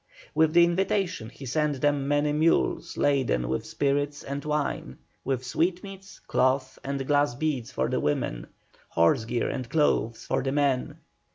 [0.33, 6.17] With the invitation he sent them many mules laden with spirits and wine, with sweetmeats,
[6.17, 8.47] cloth, and glass beads for the women,
[8.89, 10.97] horse gear and clothes for the men.